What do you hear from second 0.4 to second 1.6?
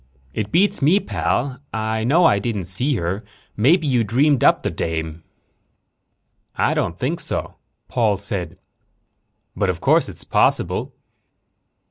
beats me, pal.